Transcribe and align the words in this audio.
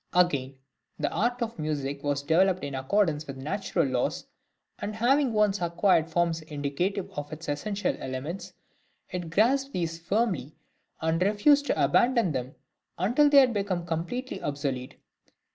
Again, 0.13 0.57
the 0.97 1.11
art 1.11 1.43
of 1.43 1.59
music 1.59 2.01
was 2.03 2.23
developed 2.23 2.63
in 2.63 2.73
accordance 2.73 3.27
with 3.27 3.37
natural 3.37 3.85
laws; 3.87 4.25
and 4.79 4.95
having 4.95 5.31
once 5.31 5.61
acquired 5.61 6.09
forms 6.09 6.41
indicative 6.41 7.11
of 7.11 7.31
its 7.31 7.47
essential 7.47 7.95
elements, 7.99 8.51
it 9.11 9.29
grasped 9.29 9.73
these 9.73 9.99
firmly, 9.99 10.55
and 11.01 11.21
refused 11.21 11.67
to 11.67 11.83
abandon 11.83 12.31
them 12.31 12.55
until 12.97 13.29
they 13.29 13.37
had 13.37 13.53
become 13.53 13.85
completely 13.85 14.41
obsolete. 14.41 14.95